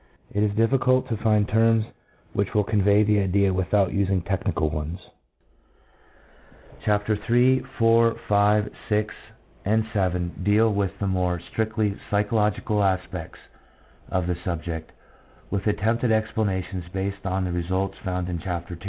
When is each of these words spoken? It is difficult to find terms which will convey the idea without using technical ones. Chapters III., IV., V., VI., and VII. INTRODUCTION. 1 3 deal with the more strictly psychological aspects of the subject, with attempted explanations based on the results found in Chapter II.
It 0.33 0.43
is 0.43 0.55
difficult 0.55 1.07
to 1.09 1.17
find 1.17 1.47
terms 1.47 1.85
which 2.33 2.53
will 2.55 2.63
convey 2.63 3.03
the 3.03 3.19
idea 3.19 3.53
without 3.53 3.93
using 3.93 4.21
technical 4.23 4.69
ones. 4.71 4.97
Chapters 6.83 7.19
III., 7.29 7.59
IV., 7.59 7.71
V., 7.77 8.11
VI., 8.27 9.07
and 9.63 9.83
VII. 9.83 10.31
INTRODUCTION. 10.33 10.33
1 10.33 10.33
3 10.43 10.43
deal 10.43 10.73
with 10.73 10.97
the 10.99 11.05
more 11.05 11.39
strictly 11.51 11.95
psychological 12.09 12.83
aspects 12.83 13.37
of 14.09 14.25
the 14.25 14.35
subject, 14.43 14.91
with 15.51 15.67
attempted 15.67 16.11
explanations 16.11 16.85
based 16.91 17.25
on 17.27 17.43
the 17.45 17.51
results 17.51 17.99
found 18.03 18.27
in 18.27 18.39
Chapter 18.43 18.73
II. 18.73 18.79